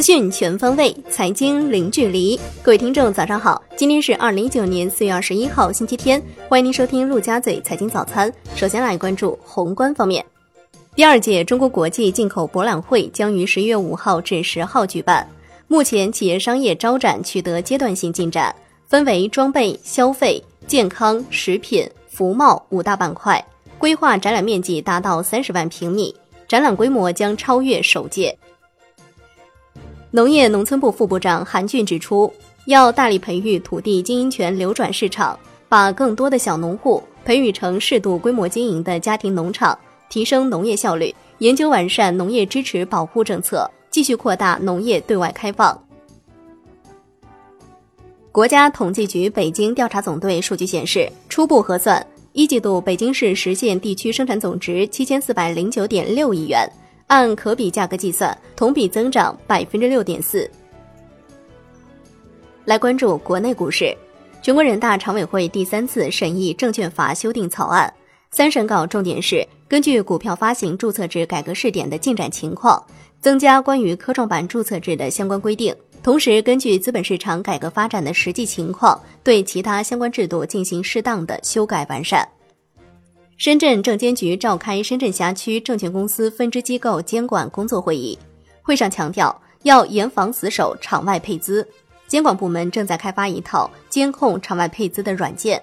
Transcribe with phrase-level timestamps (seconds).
[0.00, 2.40] 资讯全方位，财经零距离。
[2.62, 3.62] 各位听众，早上好！
[3.76, 6.22] 今天是二零一九年四月二十一号，星期天。
[6.48, 8.32] 欢迎您收听陆家嘴财经早餐。
[8.56, 10.24] 首先来关注宏观方面，
[10.94, 15.28] 第二届中国国际进口博览会将于十一月五号至十号举办。
[15.68, 18.56] 目前，企业商业招展取得阶段性进展，
[18.88, 23.44] 分为装备、消费、健康、食品、服贸五大板块，
[23.76, 26.16] 规划展览面积达到三十万平米，
[26.48, 28.34] 展览规模将超越首届。
[30.12, 32.32] 农业农村部副部长韩俊指出，
[32.66, 39.78] 要大力培育土地经营权流转市场，把更多的小农户培育成适度规模经营的家庭农场，
[40.08, 41.14] 提升农业效率。
[41.38, 45.80] 研究完善农业支持保护政策，继续扩大农业对外开放。
[48.32, 56.68] 国家统计局北京调查总队数据显示，初步核算，一季度北京市实现地区生产总值七千四百零九点六亿元。
[57.10, 60.48] 按可比价格计算，同比增长百分之六点四。
[62.64, 63.92] 来关注国内股市，
[64.40, 67.92] 全国人大常委会第三次审议证券法修订草案，
[68.30, 72.80] 三审稿重点是根据股票发行注册制改革试点的进展情况，
[73.20, 82.24] 增加关于科创板注册制的相关规定，同时根据资本市场改革发展的实际情况，对其他相关制度进行适当的修改完善。
[83.40, 88.18] 深圳证监局召开深圳辖区证券公司分支机构监管工作会议，
[88.60, 91.66] 会上强调要严防死守场外配资，
[92.06, 95.58] 监管部门正在开发一套监控场外配资的软件。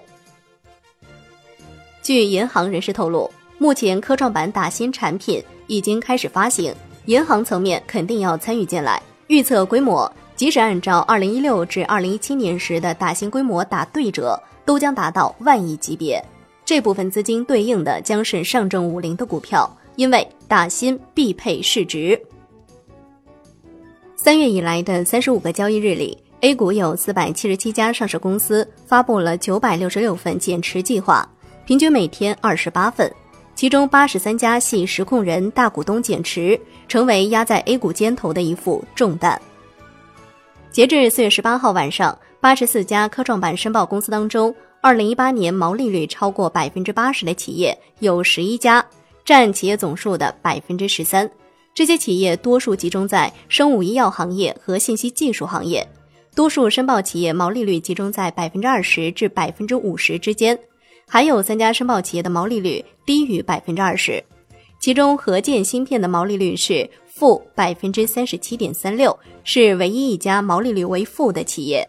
[2.02, 9.00] 据银行人士透露，目前科创板打新产品已经开始发行，银行层面肯定要参与进来。
[9.28, 16.20] 预测规模，即使按照二零一六至二零一七年时的打新规模打对折，都将达到万亿级别。
[16.68, 22.20] 这部分资金对应的将是上证五零的股票，因为打新必配市值。
[24.14, 31.26] 三月以来的三十五个交易日里，A 股有四百七十七家上市公司发布了九百六十六份减持计划，
[31.64, 33.10] 平均每天二十八份，
[33.54, 39.40] 其中八十三家系实控人大股东减持，成为压在 A 股肩头的一副重担。
[40.70, 44.54] 截至四月十八号晚上，八十四家科创板申报公司当中。
[44.80, 48.84] 二零一八年毛利率超过百分之八十的企业有十一家，
[49.24, 51.28] 占企业总数的百分之十三。
[51.74, 55.86] 这些企业多数集中在生物医药行业和信息技术行业，
[56.34, 60.56] 多数申报企业毛利率集中在百分之二十至百分之五十之间，
[61.08, 64.22] 还有三家申报企业的毛利率低于百分之二十。
[64.78, 71.88] 其中，合建芯片的毛利率是负百分之三十七点三六，是唯一一家毛利率为负的企业。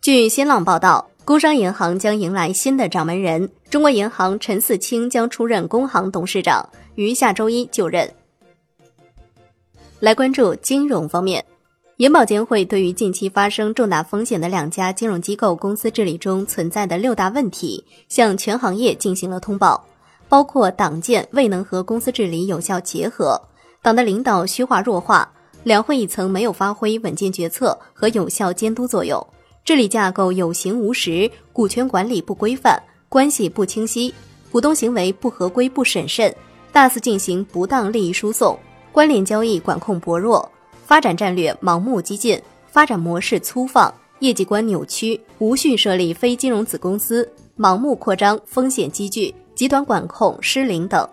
[0.00, 1.08] 据新浪报道。
[1.24, 8.12] 工商银行将迎来新的掌门人，中国银行陈四清将出任工行董事长，于下周一就任。
[10.00, 11.42] 来关注金融方面，
[11.96, 19.82] 银保监会对于近期发生重大风险的两家金融机构公司治理中存在的六大问题，向全行业进行了通报，
[20.28, 23.40] 包括党建未能和公司治理有效结合，
[23.80, 25.32] 党的领导虚化弱化，
[25.62, 29.26] 两会议层没有发挥稳健决策和有效监督作用。
[29.64, 34.12] 治理架构有形无实，股权管理不规范，关系不清晰，
[34.52, 36.34] 股东行为不合规不审慎，
[36.70, 38.58] 大肆进行不当利益输送，
[38.92, 40.46] 关联交易管控薄弱，
[40.84, 47.26] 发展战略盲目激进，发展模式粗放，业绩观扭曲，无序设立非金融子公司，
[47.56, 51.08] 盲目扩张，风险积聚，极端管控失灵等。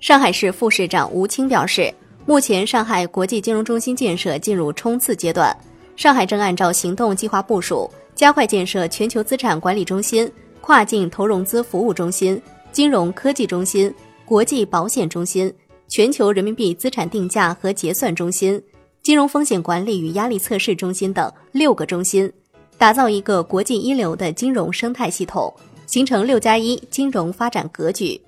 [0.00, 1.92] 上海市副市长吴清表示，
[2.24, 5.54] 目前上海国际金融中心建设进入冲刺阶段。
[5.98, 13.92] 上海正按照行动计划部署，加快建设全球资产管理中心、跨境投融资服务中心、金融科技中心、
[14.24, 15.52] 国际保险中心、
[15.88, 18.62] 全球人民币资产定价和结算中心、
[19.02, 22.32] 金融风险管理与压力测试中心等六个中心，
[22.78, 25.52] 打造一个国际一流的金融生态系统，
[25.88, 28.20] 形成“六加一”金融发展格局。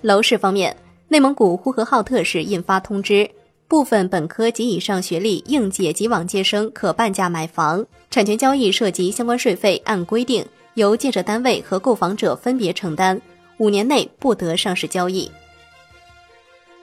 [0.00, 0.76] 楼市方面，
[1.06, 3.30] 内蒙古呼和浩特市印发通知。
[3.68, 10.42] 部分本科及以上学历应届及往届生可半价买房，产权交易涉及相关税费按规定
[10.72, 13.20] 由建设单位和购房者分别承担，
[13.58, 15.30] 五年内不得上市交易。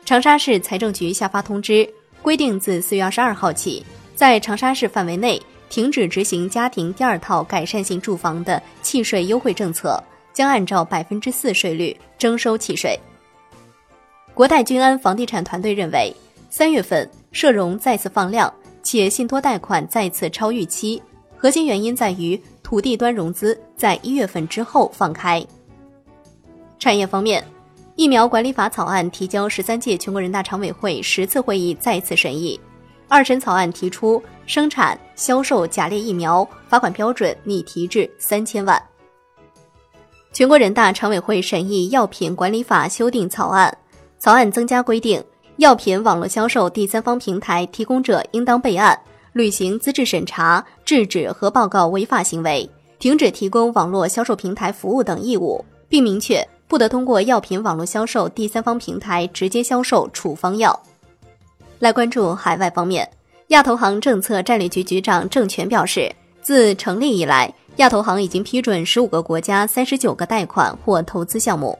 [0.06, 1.90] 长沙市财政局下发通知，
[2.22, 3.84] 规定自四月二十二号起，
[4.16, 5.42] 在长沙市范围内
[5.72, 10.00] 停止执行家庭第二套改善性住房的契税优惠政策，
[10.34, 12.96] 将按照百分之四税率征收契税。
[14.36, 16.16] 国泰君安房地产团队认为。
[16.58, 18.50] 三月份社融再次放量，
[18.82, 21.04] 且信托贷款再次超预期，
[21.36, 25.46] 核心原因在于土地端融资在一月份之后放开。
[26.80, 27.46] 产业方面，
[27.98, 32.58] 疫苗管理法草案提交十三届全国人大常委会十次会议再次审议，
[33.10, 38.82] 二审草案提出生产、销售假劣疫苗罚款标准拟提至三千万。
[40.32, 43.78] 全国人大常委会审议药品管理法修订草案，
[44.20, 45.22] 草案增加规定，
[45.58, 49.00] 药品网络销售第三方平台提供者应当备案、
[49.32, 52.70] 履行资质审查、制止和报告违法行为，
[53.00, 56.46] 停止提供网络销售平台服务等义务，并明确。
[56.68, 60.78] 不得通过药品网络销售第三方平台直接销售处方药。
[61.78, 63.08] 来关注海外方面，
[63.50, 66.12] 亚投行政策战略局局长郑权表示，
[66.42, 71.78] 自成立以来，亚投行已经批准十五个国家三十九个贷款或投资项目。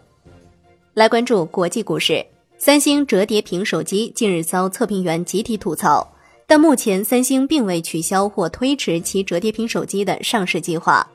[0.94, 2.24] 来关注国际股市，
[2.58, 6.08] 三星折叠屏手机近日遭测评员集体吐槽，
[6.48, 11.08] 但目前三星并未取消或推迟其折叠屏手机的上市计划。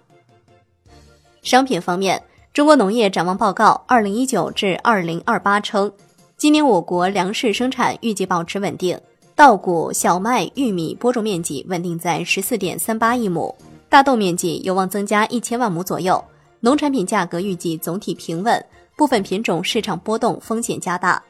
[1.42, 2.22] 商品方面。
[2.52, 5.90] 中国农业展望报告（二零一九至二零二八）称，
[6.36, 8.98] 今年我国粮食生产预计保持稳定，
[9.36, 13.54] 稻谷、小麦、玉米播种面积稳定在十四点三八亿亩，
[13.88, 16.22] 大豆面积有望增加一千万亩左右。
[16.58, 18.66] 农产品价格预计总体平稳，
[18.96, 21.22] 部分品种市场波动风险加大。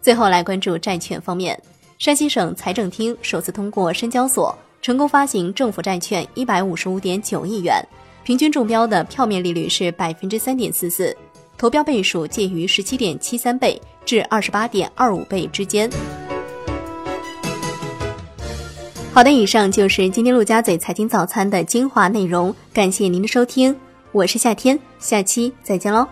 [0.00, 1.60] 最后来关注债券方面，
[1.98, 7.86] 山西省财政厅首次通过深交所成功发行政府债券一百五十五点九亿元。
[8.22, 11.16] 平均中标的票面利率是百分之三点四四，
[11.58, 15.90] 投标倍数介于十七点七三倍至二十八点二五倍之间。
[19.12, 23.74] 好的，以上就是今天陆家嘴财经早餐的精华内容，感谢您的收听，
[24.12, 26.06] 我是夏天，下期再见喽。